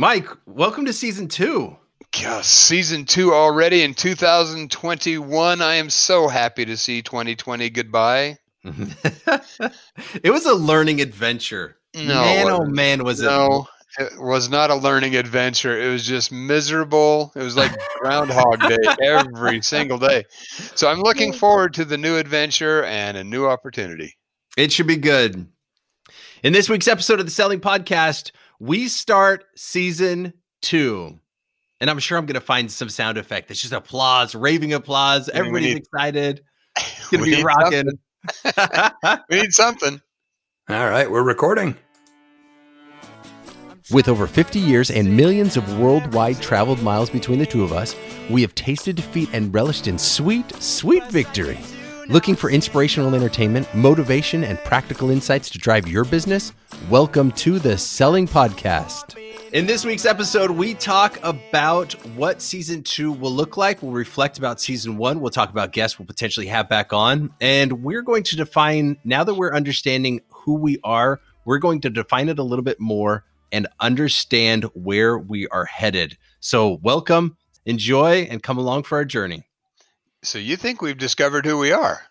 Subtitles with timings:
[0.00, 1.76] Mike, welcome to season two.
[2.10, 5.60] Gosh, season two already in 2021.
[5.60, 8.38] I am so happy to see 2020 goodbye.
[8.64, 11.76] it was a learning adventure.
[11.94, 13.66] No, man, oh man, was no,
[13.98, 13.98] it?
[13.98, 15.78] No, it was not a learning adventure.
[15.78, 17.30] It was just miserable.
[17.36, 17.70] It was like
[18.00, 20.24] Groundhog Day every single day.
[20.76, 24.16] So I'm looking forward to the new adventure and a new opportunity.
[24.56, 25.46] It should be good.
[26.42, 28.30] In this week's episode of the Selling Podcast,
[28.60, 31.18] we start season two.
[31.80, 33.50] And I'm sure I'm going to find some sound effect.
[33.50, 35.30] It's just applause, raving applause.
[35.30, 36.42] Everybody's need, excited.
[36.76, 37.98] It's going to be rocking.
[39.30, 40.00] we need something.
[40.68, 41.74] All right, we're recording.
[43.90, 47.96] With over 50 years and millions of worldwide traveled miles between the two of us,
[48.28, 51.58] we have tasted defeat and relished in sweet, sweet victory.
[52.10, 56.52] Looking for inspirational entertainment, motivation, and practical insights to drive your business?
[56.88, 59.16] Welcome to the Selling Podcast.
[59.52, 63.80] In this week's episode, we talk about what season two will look like.
[63.80, 65.20] We'll reflect about season one.
[65.20, 67.32] We'll talk about guests we'll potentially have back on.
[67.40, 71.90] And we're going to define, now that we're understanding who we are, we're going to
[71.90, 76.18] define it a little bit more and understand where we are headed.
[76.40, 79.44] So, welcome, enjoy, and come along for our journey.
[80.22, 82.02] So you think we've discovered who we are?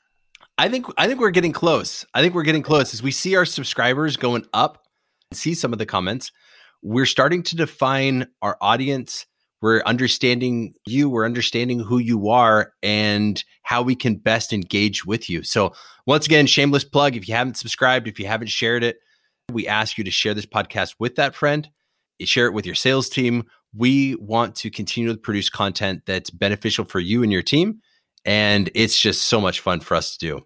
[0.58, 2.06] I think I think we're getting close.
[2.14, 4.84] I think we're getting close as we see our subscribers going up.
[5.32, 6.32] See some of the comments.
[6.82, 9.28] We're starting to define our audience.
[9.62, 11.08] We're understanding you.
[11.08, 15.44] We're understanding who you are and how we can best engage with you.
[15.44, 15.74] So
[16.08, 17.16] once again, shameless plug.
[17.16, 18.98] If you haven't subscribed, if you haven't shared it,
[19.52, 21.70] we ask you to share this podcast with that friend.
[22.22, 23.44] Share it with your sales team.
[23.76, 27.82] We want to continue to produce content that's beneficial for you and your team
[28.26, 30.46] and it's just so much fun for us to do.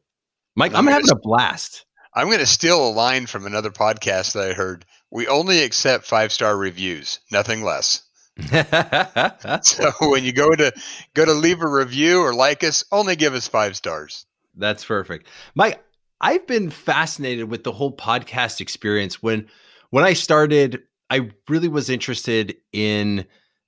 [0.55, 1.85] Mike, I'm, I'm having a blast.
[2.16, 4.85] I'm going to steal a line from another podcast that I heard.
[5.11, 8.03] We only accept five star reviews, nothing less.
[9.61, 10.73] so when you go to
[11.13, 14.25] go to leave a review or like us, only give us five stars.
[14.55, 15.83] That's perfect, Mike.
[16.19, 19.22] I've been fascinated with the whole podcast experience.
[19.22, 19.47] When
[19.91, 23.25] when I started, I really was interested in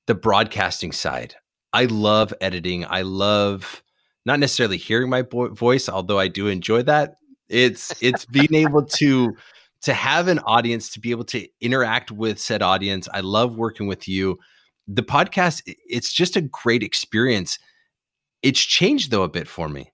[0.07, 1.35] the broadcasting side.
[1.73, 2.85] I love editing.
[2.85, 3.83] I love
[4.25, 7.16] not necessarily hearing my bo- voice, although I do enjoy that.
[7.47, 9.36] It's it's being able to
[9.84, 13.08] to have an audience to be able to interact with said audience.
[13.13, 14.40] I love working with you.
[14.88, 17.59] The podcast it's just a great experience.
[18.41, 19.91] It's changed though a bit for me.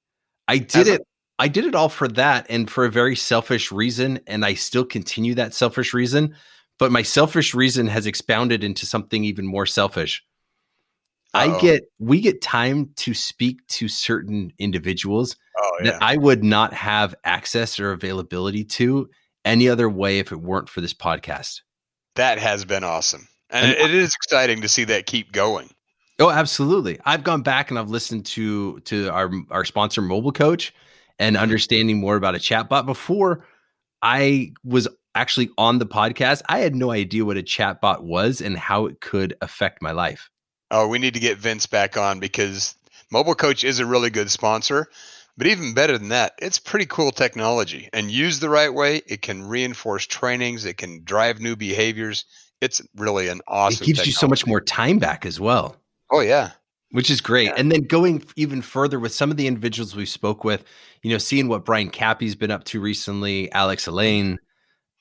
[0.47, 1.01] I did As it
[1.39, 4.85] I did it all for that and for a very selfish reason and I still
[4.85, 6.35] continue that selfish reason,
[6.79, 10.23] but my selfish reason has expounded into something even more selfish
[11.33, 15.91] I get we get time to speak to certain individuals oh, yeah.
[15.91, 19.09] that I would not have access or availability to
[19.45, 21.61] any other way if it weren't for this podcast.
[22.15, 23.27] That has been awesome.
[23.49, 25.69] And, and it is exciting to see that keep going.
[26.19, 26.99] Oh, absolutely.
[27.05, 30.73] I've gone back and I've listened to to our our sponsor Mobile Coach
[31.17, 31.43] and mm-hmm.
[31.43, 33.45] understanding more about a chatbot before
[34.01, 36.41] I was actually on the podcast.
[36.49, 40.29] I had no idea what a chatbot was and how it could affect my life.
[40.71, 42.75] Oh, we need to get Vince back on because
[43.11, 44.87] Mobile Coach is a really good sponsor.
[45.37, 47.89] But even better than that, it's pretty cool technology.
[47.93, 52.25] And used the right way, it can reinforce trainings, it can drive new behaviors.
[52.59, 53.83] It's really an awesome.
[53.83, 54.09] It gives technology.
[54.09, 55.77] you so much more time back as well.
[56.11, 56.51] Oh yeah,
[56.91, 57.47] which is great.
[57.47, 57.55] Yeah.
[57.57, 60.63] And then going even further with some of the individuals we spoke with,
[61.01, 64.37] you know, seeing what Brian Cappy's been up to recently, Alex Elaine.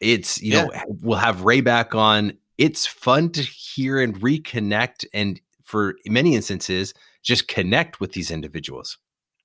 [0.00, 0.64] It's you yeah.
[0.64, 0.70] know
[1.02, 2.38] we'll have Ray back on.
[2.56, 6.92] It's fun to hear and reconnect and for many instances
[7.22, 8.98] just connect with these individuals.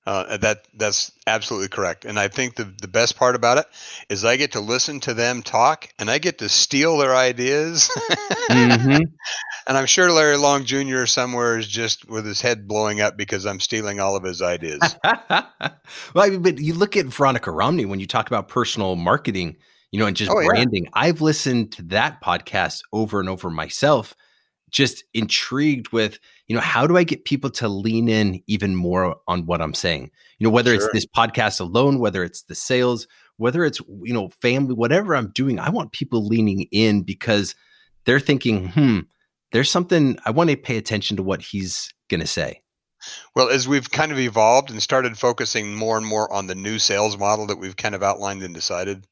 [0.06, 3.66] Uh, that that's absolutely correct, and I think the the best part about it
[4.08, 7.90] is I get to listen to them talk, and I get to steal their ideas.
[8.50, 9.02] mm-hmm.
[9.68, 11.06] And I'm sure Larry Long Jr.
[11.06, 14.80] somewhere is just with his head blowing up because I'm stealing all of his ideas.
[15.04, 15.40] well,
[16.14, 19.56] I mean, but you look at Veronica Romney when you talk about personal marketing,
[19.90, 20.84] you know, and just oh, branding.
[20.84, 20.90] Yeah.
[20.94, 24.14] I've listened to that podcast over and over myself
[24.76, 26.18] just intrigued with
[26.48, 29.72] you know how do i get people to lean in even more on what i'm
[29.72, 30.84] saying you know whether sure.
[30.84, 33.08] it's this podcast alone whether it's the sales
[33.38, 37.54] whether it's you know family whatever i'm doing i want people leaning in because
[38.04, 39.00] they're thinking hmm
[39.52, 42.60] there's something i want to pay attention to what he's going to say
[43.34, 46.78] well as we've kind of evolved and started focusing more and more on the new
[46.78, 49.06] sales model that we've kind of outlined and decided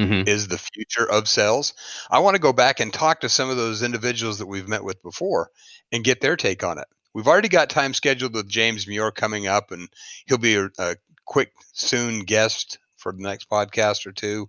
[0.00, 0.28] mm-hmm.
[0.28, 1.74] is the future of sales.
[2.10, 4.84] I want to go back and talk to some of those individuals that we've met
[4.84, 5.50] with before
[5.92, 6.86] and get their take on it.
[7.14, 9.88] We've already got time scheduled with James Muir coming up, and
[10.26, 14.48] he'll be a, a quick, soon guest for the next podcast or two.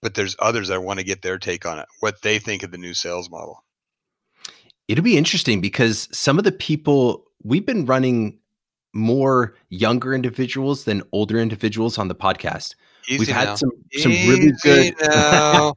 [0.00, 2.70] But there's others that want to get their take on it, what they think of
[2.70, 3.64] the new sales model.
[4.86, 8.38] It'll be interesting because some of the people we've been running
[8.94, 12.74] more younger individuals than older individuals on the podcast.
[13.06, 13.54] Easy We've had now.
[13.56, 14.94] some some really good.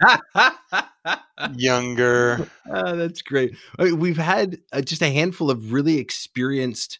[1.57, 2.47] Younger.
[2.73, 3.55] Oh, that's great.
[3.79, 6.99] I mean, We've had uh, just a handful of really experienced,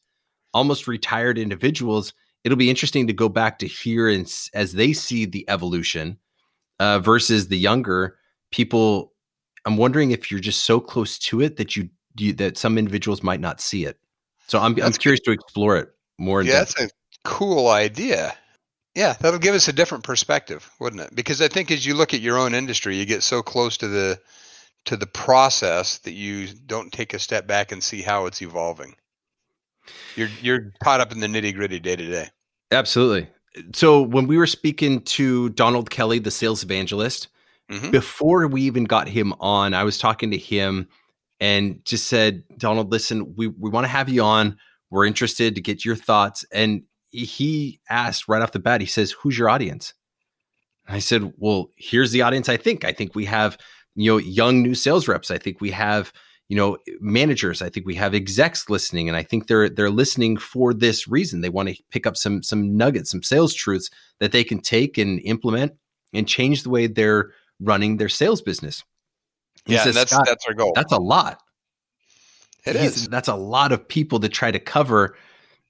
[0.54, 2.14] almost retired individuals.
[2.44, 6.18] It'll be interesting to go back to hear and s- as they see the evolution
[6.80, 8.18] uh, versus the younger
[8.52, 9.14] people.
[9.66, 13.22] I'm wondering if you're just so close to it that you, you that some individuals
[13.22, 14.00] might not see it.
[14.48, 16.42] So I'm I'm That's curious to explore it more.
[16.42, 16.76] In Yeah, depth.
[16.76, 16.94] that's a
[17.24, 18.34] cool idea.
[18.96, 21.16] Yeah, that'll give us a different perspective, wouldn't it?
[21.16, 23.88] Because I think as you look at your own industry, you get so close to
[23.88, 24.20] the
[24.86, 28.96] to the process that you don't take a step back and see how it's evolving.
[30.16, 32.30] You're you're caught up in the nitty gritty day to day.
[32.72, 33.30] Absolutely.
[33.74, 37.28] So when we were speaking to Donald Kelly, the sales evangelist,
[37.70, 37.92] Mhm.
[37.92, 40.88] before we even got him on, I was talking to him
[41.40, 44.58] and just said, Donald, listen, we, we want to have you on.
[44.90, 46.46] We're interested to get your thoughts.
[46.52, 49.94] And he asked right off the bat, he says, Who's your audience?
[50.88, 52.84] I said, Well, here's the audience I think.
[52.86, 53.58] I think we have,
[53.96, 55.30] you know, young new sales reps.
[55.32, 56.12] I think we have,
[56.48, 57.62] you know, managers.
[57.62, 59.08] I think we have execs listening.
[59.08, 61.42] And I think they're they're listening for this reason.
[61.42, 64.98] They want to pick up some some nuggets, some sales truths that they can take
[64.98, 65.74] and implement
[66.14, 68.84] and change the way they're running their sales business.
[69.66, 70.74] He Yeah, says, and that's "Scott, that's our goal.
[70.76, 71.40] that's a lot.
[72.66, 73.08] It He's- is.
[73.08, 75.16] That's a lot of people to try to cover.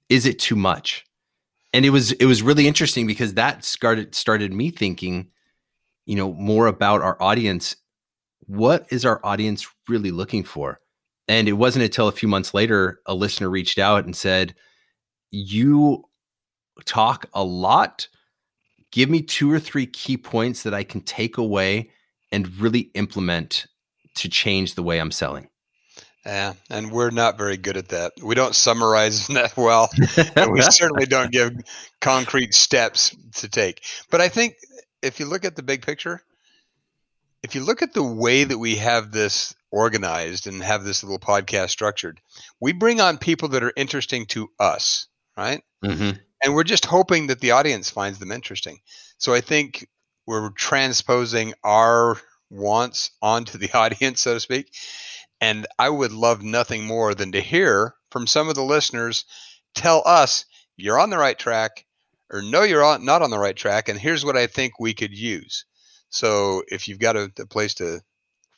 [0.08, 1.04] Is it too much?
[1.72, 5.28] And it was it was really interesting because that started started me thinking,
[6.06, 7.76] you know, more about our audience.
[8.46, 10.80] What is our audience really looking for?
[11.28, 14.54] And it wasn't until a few months later a listener reached out and said,
[15.30, 16.04] "You
[16.86, 18.08] talk a lot.
[18.92, 21.90] Give me two or three key points that I can take away
[22.32, 23.66] and really implement
[24.16, 25.48] to change the way I'm selling."
[26.24, 28.12] Yeah, and we're not very good at that.
[28.22, 29.90] We don't summarize that well.
[30.36, 31.52] and we certainly don't give
[32.00, 33.82] concrete steps to take.
[34.10, 34.54] But I think
[35.02, 36.22] if you look at the big picture,
[37.42, 41.18] if you look at the way that we have this organized and have this little
[41.18, 42.20] podcast structured,
[42.60, 45.62] we bring on people that are interesting to us, right?
[45.84, 46.20] Mhm.
[46.44, 48.78] And we're just hoping that the audience finds them interesting.
[49.18, 49.88] So I think
[50.26, 52.20] we're transposing our
[52.50, 54.72] wants onto the audience, so to speak.
[55.42, 59.24] And I would love nothing more than to hear from some of the listeners
[59.74, 60.46] tell us
[60.76, 61.84] you're on the right track
[62.30, 63.88] or no, you're on, not on the right track.
[63.88, 65.64] And here's what I think we could use.
[66.10, 68.00] So if you've got a, a place to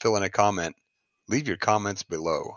[0.01, 0.77] fill in a comment,
[1.27, 2.55] leave your comments below.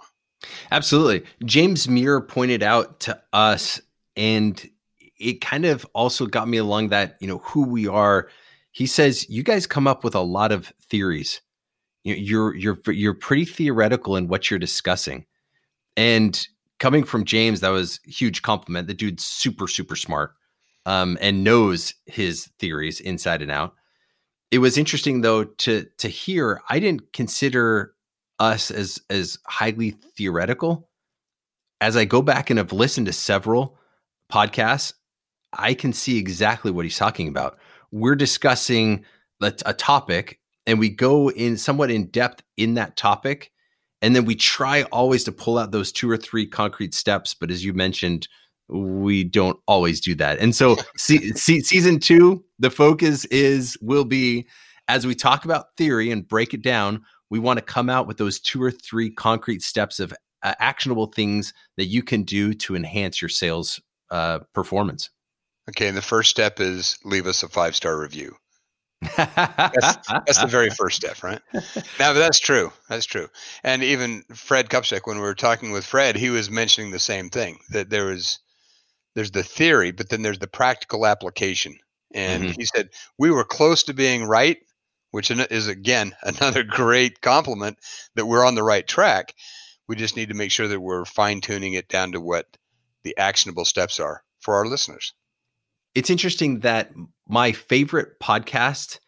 [0.72, 1.24] Absolutely.
[1.46, 3.80] James Muir pointed out to us,
[4.16, 4.70] and
[5.00, 8.28] it kind of also got me along that, you know, who we are.
[8.72, 11.42] He says, you guys come up with a lot of theories.
[12.08, 15.26] You- You're you're you're pretty theoretical in what you're discussing.
[15.98, 16.48] And
[16.80, 18.88] coming from James, that was huge compliment.
[18.88, 20.34] The dude's super, super smart
[20.86, 23.74] um, and knows his theories inside and out.
[24.52, 26.62] It was interesting though to to hear.
[26.70, 27.94] I didn't consider
[28.40, 30.90] us as as highly theoretical.
[31.82, 33.78] As I go back and have listened to several
[34.32, 34.94] podcasts,
[35.54, 37.58] I can see exactly what he's talking about.
[37.92, 39.06] We're discussing
[39.42, 43.52] a topic and we go in somewhat in depth in that topic
[44.02, 47.50] and then we try always to pull out those two or three concrete steps but
[47.50, 48.28] as you mentioned
[48.70, 54.06] we don't always do that and so se- se- season two the focus is will
[54.06, 54.46] be
[54.88, 58.18] as we talk about theory and break it down we want to come out with
[58.18, 62.76] those two or three concrete steps of uh, actionable things that you can do to
[62.76, 63.82] enhance your sales
[64.12, 65.10] uh, performance
[65.70, 65.88] Okay.
[65.88, 68.36] And the first step is leave us a five star review.
[69.02, 71.42] That's the very first step, right?
[71.54, 72.72] No, but that's true.
[72.90, 73.28] That's true.
[73.64, 77.30] And even Fred Copestake, when we were talking with Fred, he was mentioning the same
[77.30, 78.40] thing that there is
[79.16, 81.78] there's the theory, but then there's the practical application.
[82.14, 82.56] And Mhm.
[82.58, 84.58] he said we were close to being right,
[85.12, 87.80] which is again another great compliment
[88.16, 89.34] that we're on the right track.
[89.88, 92.46] We just need to make sure that we're fine tuning it down to what
[93.04, 95.14] the actionable steps are for our listeners.
[95.96, 96.92] it's interesting that
[97.28, 99.00] my favorite podcast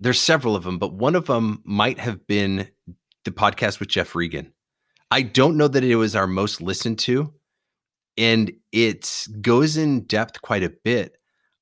[0.00, 2.68] there's several of them but one of them might have been
[3.24, 4.52] the podcast with jeff regan.
[5.10, 7.32] I don't know that it was our most listened to
[8.16, 11.16] and it goes in depth quite a bit.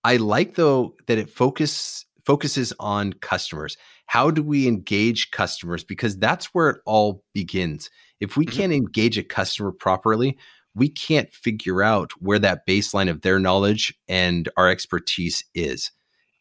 [0.05, 3.77] I like though that it focus focuses on customers.
[4.07, 5.83] How do we engage customers?
[5.83, 7.91] Because that's where it all begins.
[8.21, 8.53] If we Mhm.
[8.53, 10.37] can't engage a customer properly
[10.79, 15.91] we can't figure out where that baseline of their knowledge and our expertise is.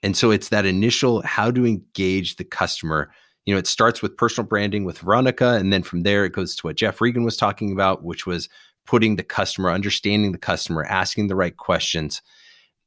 [0.03, 3.11] And so it's that initial how to engage the customer.
[3.47, 6.53] you know, it starts with personal branding with Veronica, and then from there it goes
[6.57, 8.49] to what Jeff Regan was talking about, which was
[8.85, 12.21] putting the customer, understanding the customer, asking the right questions,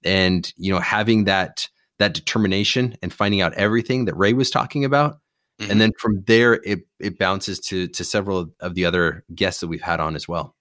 [0.05, 4.85] and you know, having that that determination and finding out everything that Ray was talking
[4.85, 5.19] about.
[5.61, 5.71] Mm-hmm.
[5.71, 9.69] And then from there, it it bounces to to several of the other guests that
[9.69, 10.55] we've had on as well.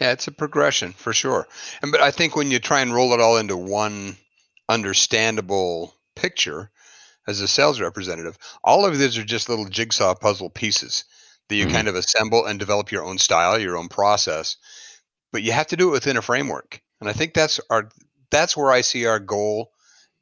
[0.00, 1.48] Yeah, it's a progression for sure.
[1.82, 4.16] And but I think when you try and roll it all into one
[4.68, 6.70] understandable picture
[7.26, 11.04] as a sales representative, all of these are just little jigsaw puzzle pieces
[11.48, 11.74] that you mm-hmm.
[11.74, 14.56] kind of assemble and develop your own style, your own process.
[15.32, 16.80] But you have to do it within a framework.
[17.00, 17.88] And I think that's our
[18.30, 19.72] that's where I see our goal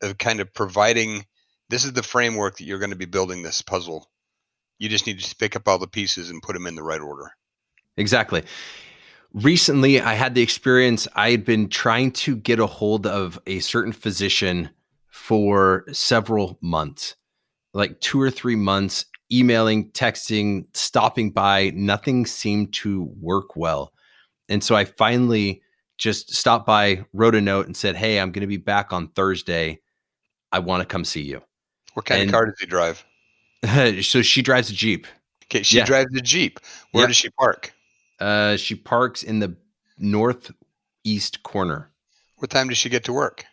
[0.02, 1.26] of kind of providing
[1.68, 4.08] this is the framework that you're going to be building this puzzle.
[4.78, 7.00] You just need to pick up all the pieces and put them in the right
[7.00, 7.32] order.
[7.96, 8.44] Exactly
[9.36, 13.60] recently I had the experience I had been trying to get a hold of a
[13.60, 14.70] certain physician
[15.10, 17.16] for several months,
[17.74, 21.70] like two or three months, emailing, texting, stopping by.
[21.74, 23.92] Nothing seemed to work well.
[24.48, 25.62] And so I finally
[25.98, 29.08] just stopped by, wrote a note, and said, Hey, I'm going to be back on
[29.08, 29.80] Thursday.
[30.52, 31.42] I want to come see you.
[31.94, 33.04] What kind and, of car does he drive?
[34.04, 35.06] so she drives a Jeep.
[35.44, 35.84] Okay, she yeah.
[35.84, 36.60] drives a Jeep.
[36.92, 37.08] Where yeah.
[37.08, 37.72] does she park?
[38.18, 39.56] Uh, she parks in the
[39.98, 41.90] northeast corner.
[42.36, 43.44] What time does she get to work?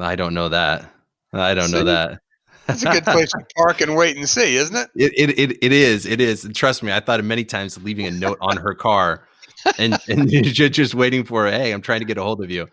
[0.00, 0.90] I don't know that.
[1.32, 2.20] I don't know that.
[2.66, 4.90] That's a good place to park and wait and see, isn't it?
[4.94, 5.38] It, it?
[5.38, 6.06] it it is.
[6.06, 6.44] It is.
[6.44, 9.26] And trust me, I thought of many times leaving a note on her car
[9.78, 11.46] and and just waiting for.
[11.46, 12.68] Hey, I'm trying to get a hold of you.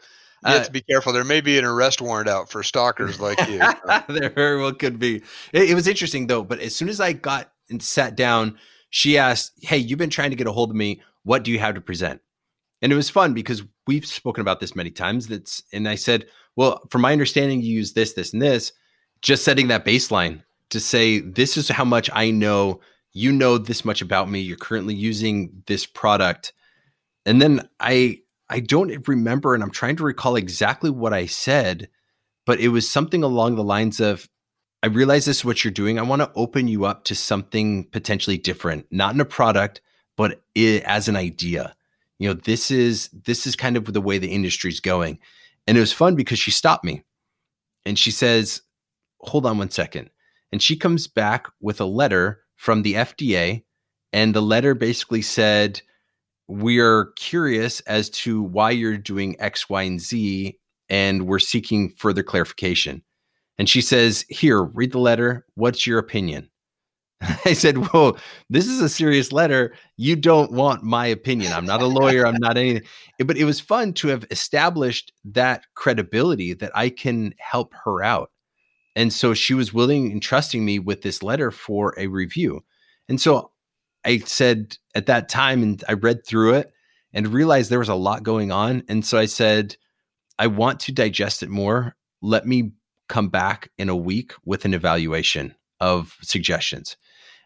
[0.45, 1.13] You have uh, to be careful.
[1.13, 3.59] There may be an arrest warrant out for stalkers like you.
[4.07, 5.17] there very well could be.
[5.51, 6.43] It, it, was interesting though.
[6.43, 8.57] But as soon as I got and sat down,
[8.91, 11.01] she asked, "Hey, you've been trying to get a hold of me.
[11.27, 12.21] What do you have to present?
[12.81, 15.27] And it was fun because we've spoken about this many times.
[15.27, 18.71] That's and I said, well, from my understanding, you use this, this, and this.
[19.21, 22.79] Just setting that baseline to say this is how much I know.
[23.11, 24.39] You know this much about me.
[24.39, 26.53] You're currently using this product,
[27.25, 28.19] and then I
[28.49, 31.89] I don't remember, and I'm trying to recall exactly what I said,
[32.45, 34.29] but it was something along the lines of
[34.81, 35.99] I realize this is what you're doing.
[35.99, 39.81] I want to open you up to something potentially different, not in a product,
[40.17, 41.73] but it, as an idea.
[42.19, 45.19] You know, this is this is kind of the way the industry's going.
[45.67, 47.03] And it was fun because she stopped me
[47.85, 48.61] and she says,
[49.19, 50.09] "Hold on one second.
[50.51, 53.63] And she comes back with a letter from the FDA
[54.11, 55.81] and the letter basically said,
[56.47, 60.57] "We are curious as to why you're doing X, Y, and Z
[60.89, 63.03] and we're seeking further clarification."
[63.59, 65.45] And she says, "Here, read the letter.
[65.53, 66.49] What's your opinion?"
[67.45, 68.17] I said, Whoa,
[68.49, 69.73] this is a serious letter.
[69.95, 71.51] You don't want my opinion.
[71.53, 72.27] I'm not a lawyer.
[72.27, 72.83] I'm not anything.
[73.25, 78.31] But it was fun to have established that credibility that I can help her out.
[78.95, 82.63] And so she was willing and trusting me with this letter for a review.
[83.09, 83.51] And so
[84.05, 86.71] I said at that time, and I read through it
[87.13, 88.83] and realized there was a lot going on.
[88.87, 89.75] And so I said,
[90.39, 91.95] I want to digest it more.
[92.21, 92.71] Let me
[93.07, 96.97] come back in a week with an evaluation of suggestions.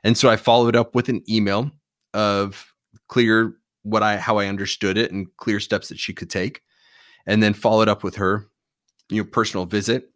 [0.04, 1.72] And so I followed up with an email
[2.14, 2.74] of
[3.08, 3.54] clear
[3.84, 6.62] what I how I understood it and clear steps that she could take.
[7.26, 8.48] And then followed up with her,
[9.10, 10.10] you know, personal visit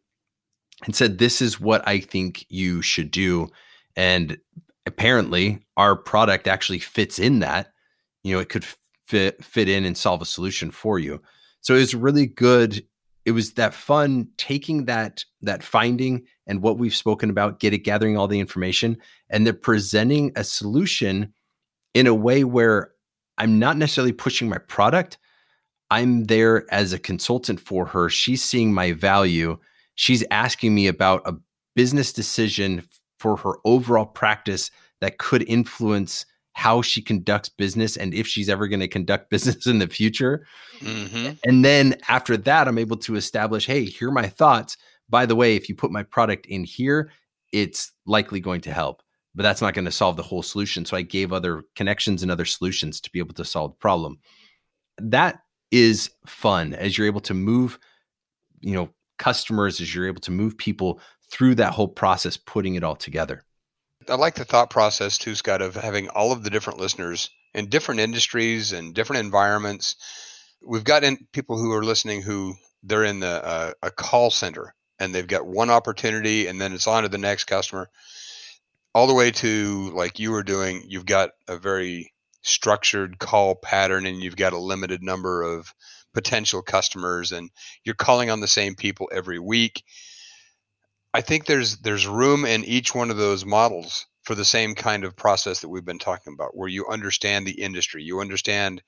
[0.85, 3.49] and said, This is what I think you should do.
[3.95, 4.37] And
[4.85, 7.71] apparently our product actually fits in that.
[8.23, 8.65] You know, it could
[9.07, 11.21] fit fit in and solve a solution for you.
[11.61, 12.83] So it was really good
[13.25, 17.79] it was that fun taking that that finding and what we've spoken about get it
[17.79, 18.97] gathering all the information
[19.29, 21.33] and they're presenting a solution
[21.93, 22.91] in a way where
[23.37, 25.17] i'm not necessarily pushing my product.
[25.91, 28.09] I'm there as a consultant for her.
[28.09, 29.57] She's seeing my value.
[29.95, 31.35] She's asking me about a
[31.75, 32.87] business decision
[33.19, 36.25] for her overall practice that could influence
[36.55, 40.47] how she conducts business and if she's ever going to conduct business in the future.
[40.79, 41.33] Mm-hmm.
[41.43, 44.77] And then after that, I'm able to establish hey, here are my thoughts.
[45.07, 47.11] By the way, if you put my product in here,
[47.51, 49.03] it's likely going to help,
[49.35, 50.85] but that's not going to solve the whole solution.
[50.85, 54.17] So I gave other connections and other solutions to be able to solve the problem.
[54.97, 57.77] That is fun as you're able to move,
[58.61, 62.83] you know, customers, as you're able to move people through that whole process, putting it
[62.83, 63.43] all together.
[64.09, 67.69] I like the thought process too, Scott, of having all of the different listeners in
[67.69, 69.95] different industries and different environments.
[70.61, 74.75] We've got in people who are listening who they're in the uh, a call center
[74.99, 77.89] and they've got one opportunity and then it's on to the next customer.
[78.93, 84.05] All the way to like you were doing, you've got a very structured call pattern
[84.05, 85.73] and you've got a limited number of
[86.13, 87.49] potential customers and
[87.83, 89.83] you're calling on the same people every week
[91.15, 95.05] I think there's there's room in each one of those models for the same kind
[95.05, 98.81] of process that we've been talking about, where you understand the industry, you understand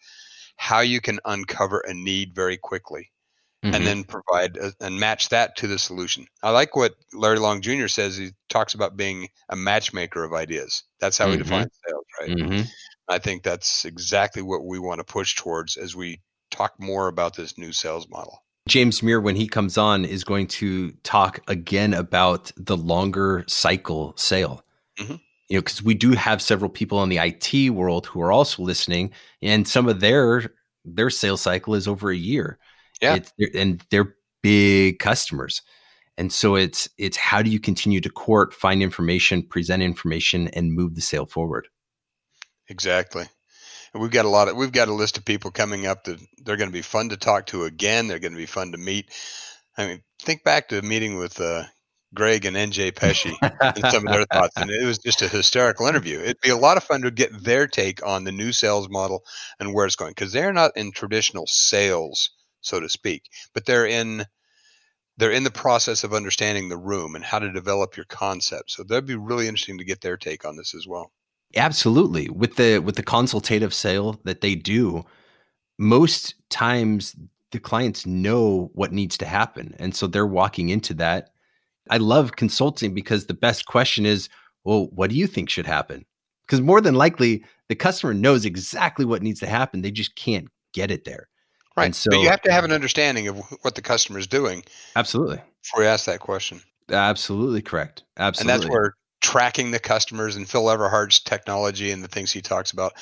[0.57, 3.11] how you can uncover a need very quickly.
[3.63, 3.73] Mm-hmm.
[3.73, 6.27] And then provide a, and match that to the solution.
[6.43, 7.87] I like what Larry Long Jr.
[7.87, 8.15] says.
[8.15, 10.83] He talks about being a matchmaker of ideas.
[10.99, 11.31] That's how mm-hmm.
[11.31, 12.29] we define sales, right?
[12.29, 12.61] Mm-hmm.
[13.07, 17.35] I think that's exactly what we want to push towards as we talk more about
[17.35, 18.43] this new sales model.
[18.67, 24.13] James Muir, when he comes on, is going to talk again about the longer cycle
[24.17, 24.63] sale.
[24.99, 25.15] Mm-hmm
[25.49, 28.63] you know, because we do have several people in the IT world who are also
[28.63, 32.59] listening, and some of their their sales cycle is over a year.
[33.01, 35.61] Yeah, it's, and they're big customers,
[36.17, 40.73] and so it's it's how do you continue to court, find information, present information, and
[40.73, 41.67] move the sale forward.
[42.67, 43.25] Exactly.
[43.97, 46.57] We've got a lot of we've got a list of people coming up that they're
[46.57, 48.07] going to be fun to talk to again.
[48.07, 49.11] They're going to be fun to meet.
[49.77, 51.63] I mean, think back to a meeting with uh,
[52.13, 54.55] Greg and NJ Pesci and some of their thoughts.
[54.57, 56.19] And it was just a hysterical interview.
[56.19, 59.23] It'd be a lot of fun to get their take on the new sales model
[59.59, 63.23] and where it's going because they're not in traditional sales, so to speak,
[63.53, 64.25] but they're in
[65.17, 68.69] they're in the process of understanding the room and how to develop your concept.
[68.71, 71.11] So that'd be really interesting to get their take on this as well.
[71.55, 72.29] Absolutely.
[72.29, 75.05] With the with the consultative sale that they do,
[75.77, 77.15] most times
[77.51, 79.73] the clients know what needs to happen.
[79.79, 81.29] And so they're walking into that
[81.89, 84.29] I love consulting because the best question is,
[84.63, 86.05] well, what do you think should happen?
[86.45, 89.81] Because more than likely, the customer knows exactly what needs to happen.
[89.81, 91.27] They just can't get it there.
[91.75, 91.85] Right.
[91.85, 94.63] And so, but you have to have an understanding of what the customer is doing.
[94.95, 95.41] Absolutely.
[95.61, 96.61] Before you ask that question.
[96.89, 98.03] Absolutely correct.
[98.17, 98.53] Absolutely.
[98.53, 102.71] And that's where tracking the customers and Phil Everhart's technology and the things he talks
[102.71, 102.93] about,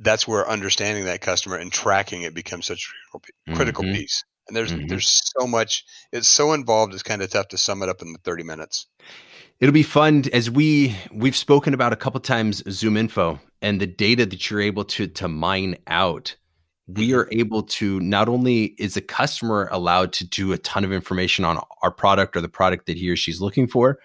[0.00, 3.94] that's where understanding that customer and tracking it becomes such a critical mm-hmm.
[3.94, 4.88] piece and there's mm-hmm.
[4.88, 8.12] there's so much it's so involved it's kind of tough to sum it up in
[8.12, 8.86] the 30 minutes
[9.60, 14.26] it'll be fun as we we've spoken about a couple times ZoomInfo and the data
[14.26, 16.36] that you're able to to mine out
[16.86, 17.20] we mm-hmm.
[17.20, 21.44] are able to not only is the customer allowed to do a ton of information
[21.44, 23.98] on our product or the product that he or she's looking for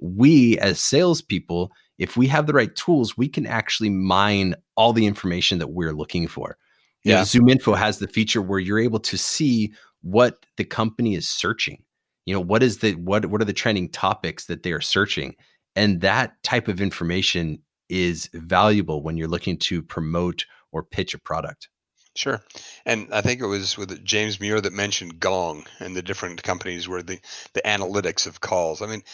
[0.00, 5.06] we as salespeople if we have the right tools we can actually mine all the
[5.06, 6.56] information that we're looking for
[7.04, 7.24] yeah.
[7.32, 11.28] You know, ZoomInfo has the feature where you're able to see what the company is
[11.28, 11.82] searching.
[12.26, 15.34] You know, what is the what what are the trending topics that they are searching?
[15.76, 21.18] And that type of information is valuable when you're looking to promote or pitch a
[21.18, 21.68] product.
[22.14, 22.42] Sure.
[22.84, 26.88] And I think it was with James Muir that mentioned Gong and the different companies
[26.88, 27.20] where the,
[27.52, 28.82] the analytics of calls.
[28.82, 29.04] I mean,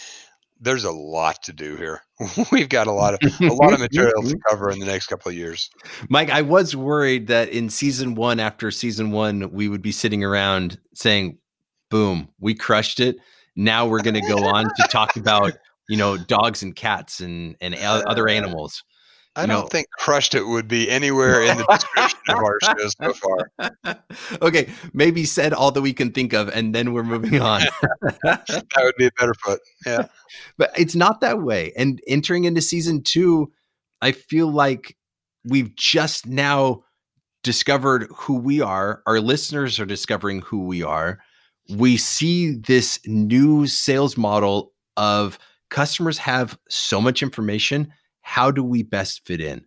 [0.60, 2.02] there's a lot to do here.
[2.52, 5.30] We've got a lot of a lot of material to cover in the next couple
[5.30, 5.68] of years.
[6.08, 10.24] Mike, I was worried that in season 1 after season 1 we would be sitting
[10.24, 11.38] around saying,
[11.90, 13.16] "Boom, we crushed it.
[13.56, 15.52] Now we're going to go on to talk about,
[15.88, 17.74] you know, dogs and cats and and
[18.06, 18.82] other animals."
[19.36, 23.12] I don't think crushed it would be anywhere in the description of our show so
[23.12, 23.96] far.
[24.42, 27.62] Okay, maybe said all that we can think of, and then we're moving on.
[28.22, 29.60] that would be a better foot.
[29.86, 30.06] Yeah.
[30.58, 31.72] But it's not that way.
[31.76, 33.52] And entering into season two,
[34.02, 34.96] I feel like
[35.44, 36.82] we've just now
[37.44, 39.00] discovered who we are.
[39.06, 41.20] Our listeners are discovering who we are.
[41.68, 45.38] We see this new sales model of
[45.70, 47.92] customers have so much information
[48.24, 49.64] how do we best fit in?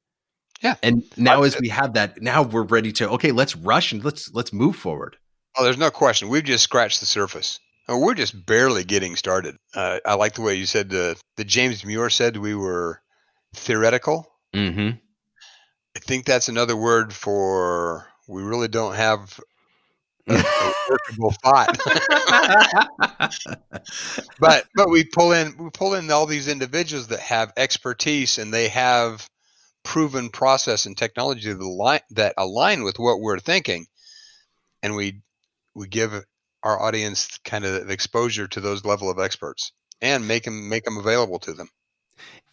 [0.61, 0.75] Yeah.
[0.81, 4.33] And now as we have that, now we're ready to okay, let's rush and let's
[4.33, 5.15] let's move forward.
[5.55, 6.27] Oh, there's no question.
[6.27, 7.59] We've just scratched the surface.
[7.87, 9.55] Oh, we're just barely getting started.
[9.73, 12.99] Uh, I like the way you said the the James Muir said we were
[13.53, 14.27] theoretical.
[14.53, 14.97] Mm-hmm.
[15.95, 19.39] I think that's another word for we really don't have
[20.27, 21.77] a workable thought.
[24.39, 28.53] but but we pull in we pull in all these individuals that have expertise and
[28.53, 29.29] they have
[29.83, 33.85] proven process and technology that align, that align with what we're thinking,
[34.83, 35.21] and we
[35.73, 36.23] we give
[36.63, 40.97] our audience kind of exposure to those level of experts and make them make them
[40.97, 41.69] available to them.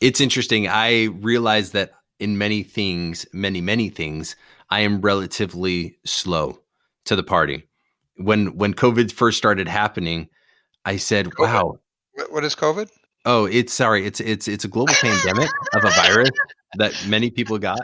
[0.00, 0.68] It's interesting.
[0.68, 4.36] I realize that in many things, many many things,
[4.70, 6.60] I am relatively slow
[7.06, 7.68] to the party.
[8.16, 10.28] When when COVID first started happening,
[10.84, 11.38] I said, COVID.
[11.38, 11.78] "Wow,
[12.30, 12.88] what is COVID?"
[13.24, 16.30] Oh, it's sorry, it's it's it's a global pandemic of a virus
[16.76, 17.80] that many people got.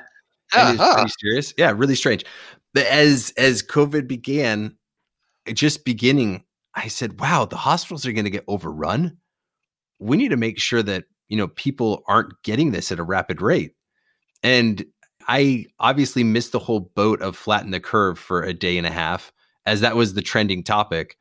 [0.52, 0.74] Uh-huh.
[0.74, 1.54] it's pretty serious.
[1.56, 2.24] Yeah, really strange.
[2.74, 4.76] But as as COVID began,
[5.52, 9.16] just beginning, I said, "Wow, the hospitals are going to get overrun.
[9.98, 13.40] We need to make sure that you know people aren't getting this at a rapid
[13.40, 13.72] rate."
[14.42, 14.85] And
[15.31, 18.90] I obviously missed the whole boat of flatten the curve for a day and a
[18.90, 19.33] half
[19.64, 21.16] as that was the trending topic.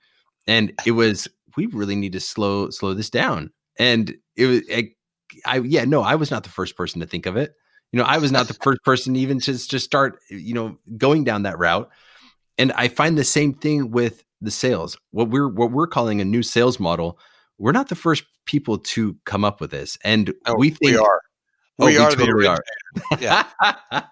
[0.48, 3.52] And it was, we really need to slow, slow this down.
[3.78, 4.94] And it was, it,
[5.46, 7.54] I yeah, no, I was not the first person to think of it.
[7.92, 11.24] You know, I was not the first person even to just start, you know, going
[11.24, 11.88] down that route.
[12.58, 14.98] And I find the same thing with the sales.
[15.12, 17.20] What we're what we're calling a new sales model.
[17.60, 20.98] We're not the first people to come up with this, and oh, we think we
[20.98, 21.22] are.
[21.80, 22.64] Oh, we, we are totally the are.
[23.20, 24.04] Yeah.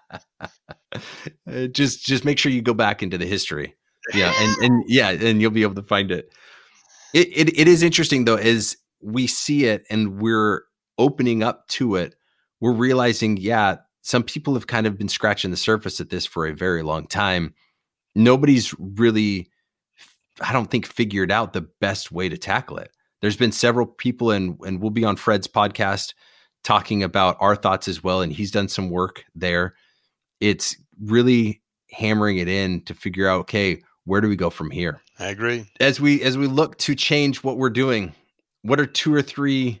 [1.46, 3.74] Uh, just just make sure you go back into the history.
[4.14, 6.32] Yeah, and and yeah, and you'll be able to find it.
[7.12, 10.64] It it, it is interesting though, as we see it and we're
[10.96, 12.14] opening up to it,
[12.60, 16.46] we're realizing, yeah, some people have kind of been scratching the surface at this for
[16.46, 17.54] a very long time.
[18.14, 19.50] Nobody's really,
[20.40, 22.90] I don't think, figured out the best way to tackle it.
[23.20, 26.14] There's been several people, and and we'll be on Fred's podcast
[26.68, 29.74] talking about our thoughts as well, and he's done some work there.
[30.38, 35.00] It's really hammering it in to figure out, okay, where do we go from here?
[35.18, 35.64] I agree.
[35.80, 38.14] As we as we look to change what we're doing,
[38.60, 39.80] what are two or three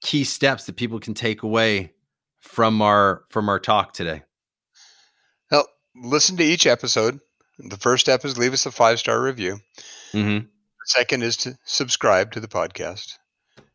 [0.00, 1.92] key steps that people can take away
[2.40, 4.22] from our from our talk today?
[5.50, 7.20] Well, listen to each episode.
[7.58, 9.58] The first step is leave us a five star review.
[10.14, 10.46] Mm-hmm.
[10.46, 13.18] The second is to subscribe to the podcast.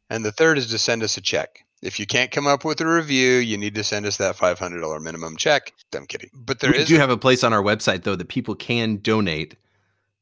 [0.09, 1.63] And the third is to send us a check.
[1.81, 5.01] If you can't come up with a review, you need to send us that $500
[5.01, 5.73] minimum check.
[5.95, 6.29] I'm kidding.
[6.33, 8.97] But there we is do have a place on our website though that people can
[8.97, 9.55] donate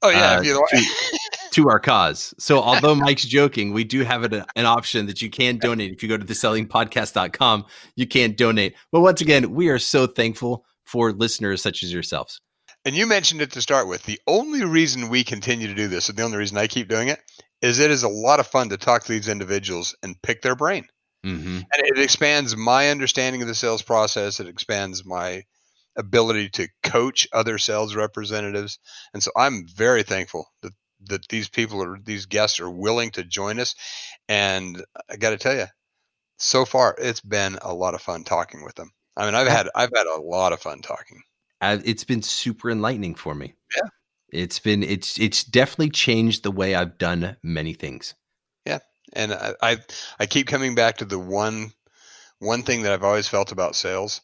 [0.05, 1.19] Oh yeah, uh, if you to,
[1.51, 2.33] to our cause.
[2.37, 5.91] So although Mike's joking, we do have it, an option that you can donate.
[5.93, 7.65] If you go to thesellingpodcast.com,
[7.95, 8.75] you can donate.
[8.91, 12.39] But once again, we are so thankful for listeners such as yourselves.
[12.83, 14.03] And you mentioned it to start with.
[14.03, 17.07] The only reason we continue to do this, and the only reason I keep doing
[17.07, 17.19] it,
[17.63, 20.55] is it is a lot of fun to talk to these individuals and pick their
[20.55, 20.85] brain.
[21.25, 21.57] Mm-hmm.
[21.57, 24.39] And it expands my understanding of the sales process.
[24.39, 25.43] It expands my
[25.97, 28.79] ability to coach other sales representatives.
[29.13, 30.73] And so I'm very thankful that
[31.07, 33.75] that these people are these guests are willing to join us.
[34.27, 35.65] And I got to tell you,
[36.37, 38.91] so far it's been a lot of fun talking with them.
[39.17, 41.21] I mean, I've had I've had a lot of fun talking.
[41.61, 43.55] It's been super enlightening for me.
[43.75, 43.89] Yeah.
[44.29, 48.15] It's been it's it's definitely changed the way I've done many things.
[49.15, 49.77] And I I,
[50.19, 51.71] I keep coming back to the one
[52.39, 54.21] one thing that I've always felt about sales.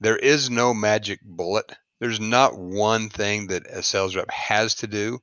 [0.00, 1.72] There is no magic bullet.
[2.00, 5.18] There's not one thing that a sales rep has to do,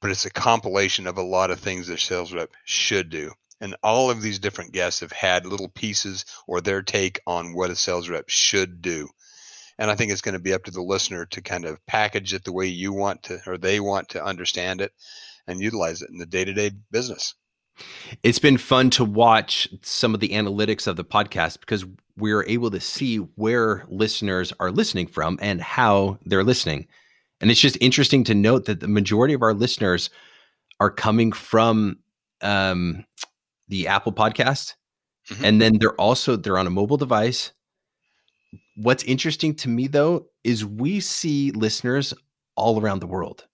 [0.00, 3.32] but it's a compilation of a lot of things that sales rep should do.
[3.60, 7.70] And all of these different guests have had little pieces or their take on what
[7.70, 9.08] a sales rep should do.
[9.78, 12.34] And I think it's going to be up to the listener to kind of package
[12.34, 14.92] it the way you want to, or they want to understand it
[15.48, 17.34] and utilize it in the day to day business.
[18.22, 21.84] It's been fun to watch some of the analytics of the podcast because
[22.16, 26.86] we're able to see where listeners are listening from and how they're listening.
[27.40, 30.10] And it's just interesting to note that the majority of our listeners
[30.80, 31.98] are coming from
[32.42, 33.04] um,
[33.68, 34.74] the Apple podcast.
[35.30, 35.44] Mm-hmm.
[35.44, 37.52] And then they're also they're on a mobile device.
[38.76, 42.14] What's interesting to me though is we see listeners
[42.56, 43.47] all around the world.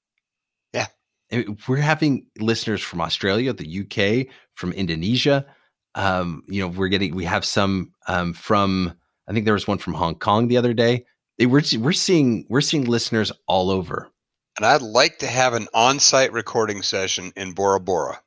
[1.31, 5.47] And we're having listeners from Australia, the UK, from Indonesia.
[5.95, 8.95] Um, you know, we're getting we have some um, from
[9.29, 11.07] I think there was one from Hong Kong the other day.
[11.39, 14.11] It, we're we're seeing we're seeing listeners all over.
[14.57, 18.21] And I'd like to have an on-site recording session in Bora Bora.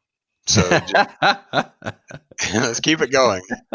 [0.46, 1.10] So just,
[2.54, 3.42] let's keep it going.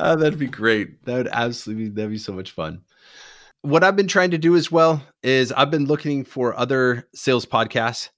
[0.00, 1.04] oh, that'd be great.
[1.04, 2.82] That would absolutely that'd be so much fun.
[3.62, 7.44] What I've been trying to do as well is I've been looking for other sales
[7.44, 8.08] podcasts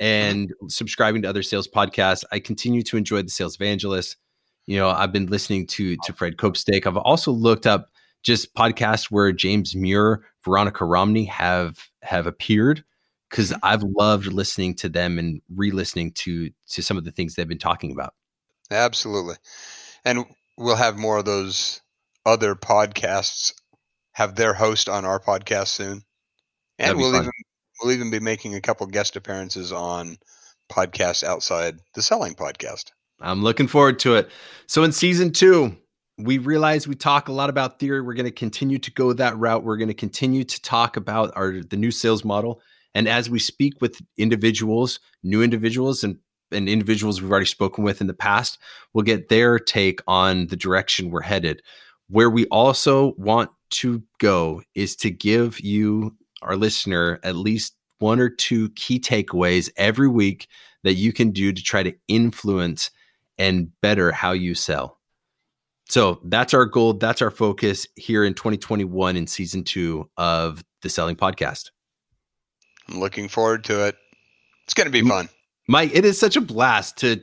[0.00, 2.24] and subscribing to other sales podcasts.
[2.32, 4.16] I continue to enjoy the Sales Evangelist.
[4.66, 6.86] You know, I've been listening to to Fred Copestake.
[6.86, 7.90] I've also looked up
[8.22, 12.84] just podcasts where James Muir, Veronica Romney have have appeared
[13.30, 13.60] because mm-hmm.
[13.62, 17.58] I've loved listening to them and re-listening to to some of the things they've been
[17.58, 18.14] talking about.
[18.70, 19.36] Absolutely,
[20.04, 20.24] and
[20.56, 21.80] we'll have more of those
[22.26, 23.52] other podcasts
[24.18, 26.02] have their host on our podcast soon,
[26.78, 27.22] and we'll fun.
[27.22, 27.30] even
[27.80, 30.16] we'll even be making a couple guest appearances on
[30.70, 32.86] podcasts outside the Selling Podcast.
[33.20, 34.28] I'm looking forward to it.
[34.66, 35.76] So in season two,
[36.18, 38.00] we realize we talk a lot about theory.
[38.00, 39.62] We're going to continue to go that route.
[39.62, 42.60] We're going to continue to talk about our the new sales model
[42.98, 46.18] and as we speak with individuals, new individuals, and
[46.50, 48.58] and individuals we've already spoken with in the past,
[48.92, 51.62] we'll get their take on the direction we're headed.
[52.08, 58.20] Where we also want to go is to give you, our listener, at least one
[58.20, 60.48] or two key takeaways every week
[60.84, 62.90] that you can do to try to influence
[63.38, 64.98] and better how you sell.
[65.88, 66.94] So that's our goal.
[66.94, 71.70] That's our focus here in 2021 in season two of the Selling Podcast.
[72.88, 73.96] I'm looking forward to it.
[74.64, 75.28] It's going to be fun.
[75.66, 77.22] Mike, it is such a blast to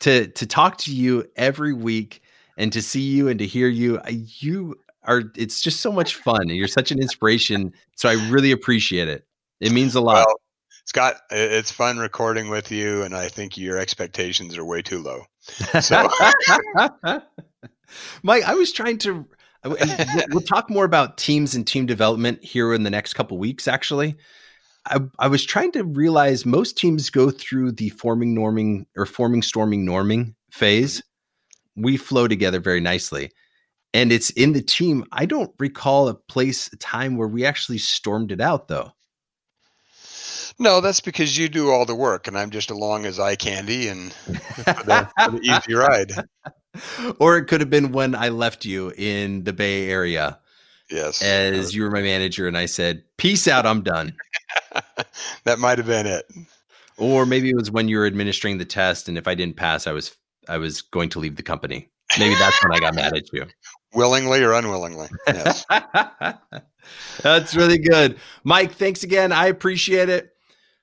[0.00, 2.22] to to talk to you every week
[2.56, 4.00] and to see you and to hear you.
[4.08, 4.76] You
[5.06, 6.48] are it's just so much fun.
[6.48, 7.72] You're such an inspiration.
[7.96, 9.26] So I really appreciate it.
[9.60, 10.26] It means a lot.
[10.26, 10.40] Well,
[10.86, 15.22] Scott, it's fun recording with you, and I think your expectations are way too low.
[15.80, 16.10] So,
[18.22, 19.26] Mike, I was trying to.
[19.62, 19.74] Uh,
[20.28, 23.66] we'll talk more about teams and team development here in the next couple weeks.
[23.66, 24.14] Actually,
[24.86, 29.40] I, I was trying to realize most teams go through the forming, norming, or forming,
[29.40, 30.30] storming, norming mm-hmm.
[30.50, 31.02] phase.
[31.76, 33.30] We flow together very nicely
[33.94, 35.04] and it's in the team.
[35.12, 38.92] I don't recall a place, a time where we actually stormed it out, though.
[40.58, 43.88] No, that's because you do all the work, and I'm just along as eye candy
[43.88, 46.12] and for the, for the easy ride.
[47.20, 50.40] Or it could have been when I left you in the Bay Area.
[50.90, 51.22] Yes.
[51.22, 54.12] As you were my manager, and I said, "Peace out, I'm done."
[55.44, 56.26] that might have been it.
[56.96, 59.86] Or maybe it was when you were administering the test, and if I didn't pass,
[59.86, 60.16] I was
[60.48, 61.90] I was going to leave the company.
[62.18, 63.46] Maybe that's when I got mad at you
[63.94, 65.08] willingly or unwillingly.
[65.26, 65.64] Yes.
[67.22, 68.18] That's really good.
[68.42, 69.32] Mike, thanks again.
[69.32, 70.30] I appreciate it.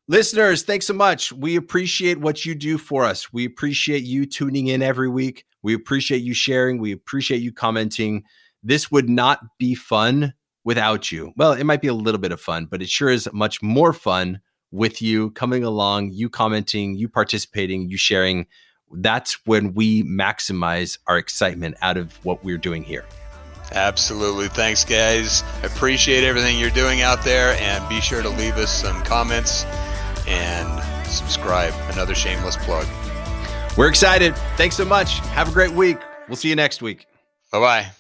[0.08, 1.32] Listeners, thanks so much.
[1.32, 3.32] We appreciate what you do for us.
[3.32, 5.46] We appreciate you tuning in every week.
[5.62, 6.80] We appreciate you sharing.
[6.80, 8.24] We appreciate you commenting.
[8.64, 11.34] This would not be fun without you.
[11.38, 13.94] Well, it might be a little bit of fun, but it sure is much more
[13.94, 14.42] fun
[14.72, 18.48] with you coming along, you commenting, you participating, you sharing
[18.94, 23.06] that's when we maximize our excitement out of what we're doing here.
[23.74, 24.50] Absolutely.
[24.50, 25.44] Thanks, guys.
[25.64, 27.56] Appreciate everything you're doing out there.
[27.62, 29.66] And be sure to leave us some comments
[30.28, 31.74] and subscribe.
[31.92, 32.86] Another shameless plug.
[33.78, 34.36] We're excited.
[34.58, 35.20] Thanks so much.
[35.30, 35.98] Have a great week.
[36.28, 37.08] We'll see you next week.
[37.52, 37.92] Bye bye.